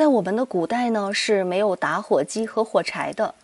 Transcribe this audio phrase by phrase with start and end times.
[0.00, 3.34] 在我们的古代呢是没有打火机和火柴的，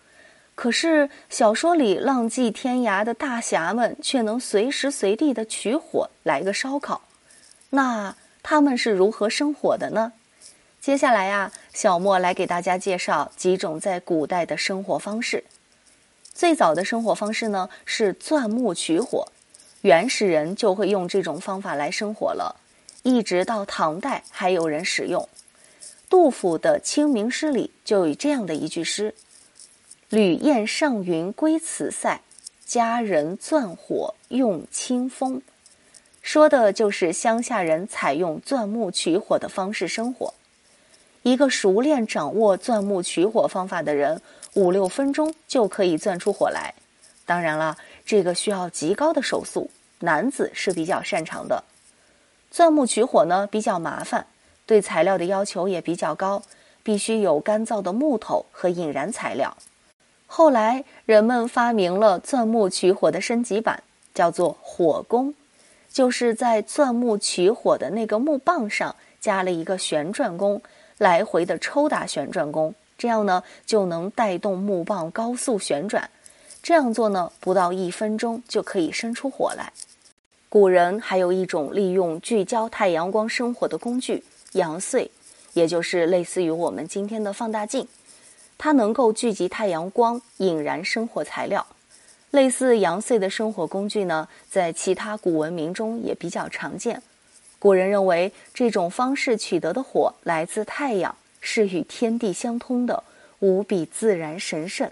[0.54, 7.02] 可是小说里浪迹天涯的大侠们却能随时随地的取火来个烧烤。
[7.68, 10.14] 那他们是如何生火的呢？
[10.80, 15.44] 接下来呀，小莫来给大家介绍几种在古代的生活方式。
[16.32, 19.28] 最早的生活方式呢是钻木取火，
[19.82, 22.56] 原始人就会用这种方法来生火了，
[23.02, 25.28] 一直到唐代还有人使用。
[26.08, 29.14] 杜甫的《清明诗》里就有这样的一句诗
[30.08, 32.20] ：“旅雁上云归此塞，
[32.64, 35.42] 佳人钻火用清风。”
[36.22, 40.34] 说的就是乡下人采用钻木取火的方式生火。
[41.22, 44.20] 一个熟练掌握钻木取火方法的人，
[44.54, 46.74] 五六分钟就可以钻出火来。
[47.24, 51.64] 当然了，这个需要极高的手速，男子是比较擅长的。
[52.50, 54.26] 钻木取火呢比较麻烦。
[54.66, 56.42] 对材料的要求也比较高，
[56.82, 59.56] 必须有干燥的木头和引燃材料。
[60.26, 63.82] 后来人们发明了钻木取火的升级版，
[64.12, 65.32] 叫做火工，
[65.88, 70.60] 就是在钻木取火的那个木棒上加了一个旋转弓，
[70.98, 76.10] 来回的抽打旋转弓，这样呢就能带动木棒高速旋转。
[76.60, 79.72] 这样做呢，不到一分钟就可以生出火来。
[80.48, 84.24] 古人还有一种利用聚焦太阳光生火的工具。
[84.56, 85.08] 阳燧，
[85.52, 87.86] 也就是类似于我们今天的放大镜，
[88.56, 91.66] 它能够聚集太阳光，引燃生火材料。
[92.30, 97.02] 类似阳燧的生火工具呢，在其他古文明中也比较常见。
[97.58, 103.04] 古人认为这种方式取得的火来自太阳，是与天地相通的，
[103.40, 104.90] 无比自然神圣。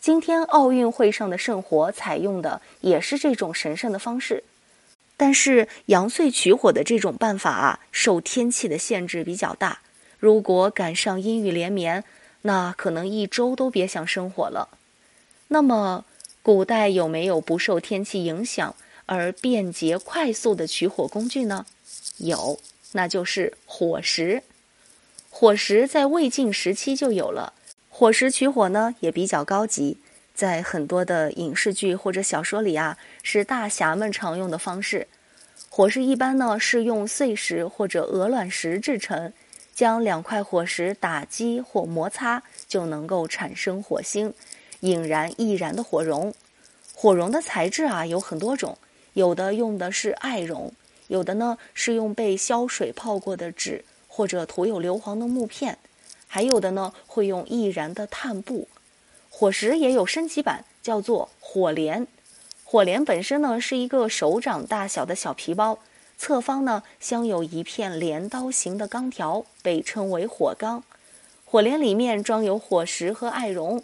[0.00, 4.44] 今天奥运会上的圣火采用的也是这种神圣的方式。
[5.16, 9.80] 但是阳燧取火的这种办法啊，受天气的限制比较大。
[10.18, 12.02] 如果赶上阴雨连绵，
[12.42, 14.70] 那可能一周都别想生火了。
[15.48, 16.04] 那么，
[16.42, 18.74] 古代有没有不受天气影响
[19.06, 21.66] 而便捷快速的取火工具呢？
[22.16, 22.58] 有，
[22.92, 24.42] 那就是火石。
[25.30, 27.52] 火石在魏晋时期就有了。
[27.88, 29.98] 火石取火呢，也比较高级。
[30.34, 35.06] 在很多的影视剧或者小说里啊，是大侠们常用的方式。
[35.70, 39.32] 火石一般呢是用碎石或者鹅卵石制成，
[39.74, 44.34] 将两块火石打击或摩擦，就能够产生火星，
[44.80, 46.34] 引燃易燃的火绒。
[46.94, 48.76] 火绒的材质啊有很多种，
[49.12, 50.72] 有的用的是艾绒，
[51.08, 55.78] 有的呢是用被消水泡过的纸或者涂有硫磺的木片，
[56.26, 58.68] 还有的呢会用易燃的炭布。
[59.36, 62.06] 火石也有升级版，叫做火镰。
[62.62, 65.80] 火镰本身呢是一个手掌大小的小皮包，
[66.16, 70.84] 侧方呢镶有一片镰刀形的钢条，被称为火钢。
[71.44, 73.82] 火镰里面装有火石和艾绒，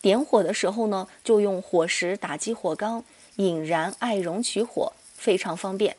[0.00, 3.04] 点火的时候呢就用火石打击火钢，
[3.34, 5.96] 引燃艾绒取火，非常方便。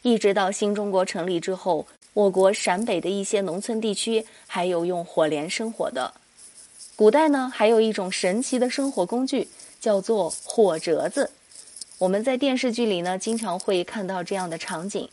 [0.00, 6.14] 一直到新中国成立之后，我国陕北的一些农村地区还有用火镰生火的。
[6.98, 9.46] 古代呢，还有一种神奇的生火工具，
[9.80, 11.30] 叫做火折子。
[11.96, 15.08] 我们在电视剧里呢，经常会看到这样的场景：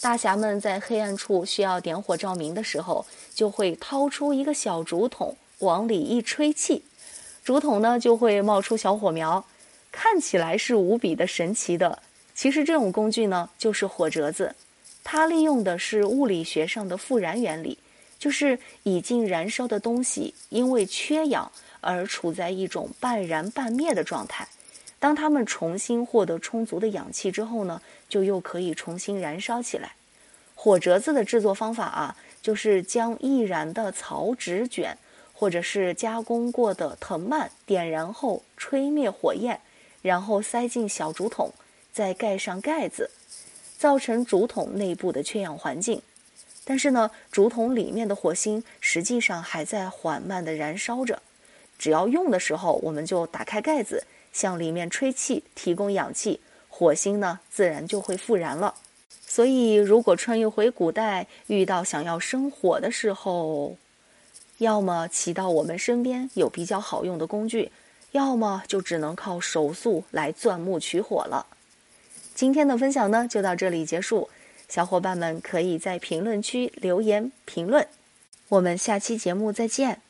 [0.00, 6.84] 大侠们在黑暗处需要点火照明的时候，就会掏出一个小竹筒，往里一吹气，
[7.42, 9.44] 竹筒呢就会冒出小火苗，
[9.90, 11.98] 看起来是无比的神奇的。
[12.36, 14.54] 其实这种工具呢，就是火折子，
[15.02, 17.76] 它利用的是物理学上的复燃原理。
[18.24, 21.52] 就是已经燃烧的东西，因为缺氧
[21.82, 24.48] 而处在一种半燃半灭的状态。
[24.98, 29.92] 当它们重新获得充足的氧气之后呢，就又可以重新燃烧起来。
[30.54, 34.96] 火折子的制作方法啊，就是将易燃的草纸卷
[35.34, 39.60] 或者是加工过的藤蔓点燃后吹灭火焰，
[40.00, 41.52] 然后塞进小竹筒，
[41.92, 43.10] 再盖上盖子，
[43.76, 46.00] 造成竹筒内部的缺氧环境。
[46.64, 51.20] 但是呢，竹筒里面的火星实际上还在缓慢地燃烧着。
[51.78, 58.74] 只要用的时候，我们就打开盖子，向里面吹气，提供氧气，火星呢自然就会复燃了。
[59.26, 63.76] 所以，如果穿越回古代，遇到想要生火的时候，
[64.58, 67.72] 要么祈祷我们身边有比较好用的工具，
[68.12, 71.46] 要么就只能靠手速来钻木取火了。
[72.34, 74.30] 今天的分享呢，就到这里结束。
[74.68, 77.86] 小伙伴们可以在评论区留言评论，
[78.48, 80.03] 我们下期节目再见。